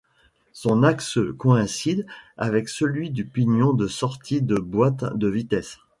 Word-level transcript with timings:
Son 0.53 0.81
axe 0.81 1.19
coïncide 1.37 2.07
avec 2.35 2.69
celui 2.69 3.11
du 3.11 3.23
pignon 3.23 3.71
de 3.71 3.85
sortie 3.85 4.41
de 4.41 4.55
boîte 4.55 5.15
de 5.15 5.27
vitesses. 5.27 5.77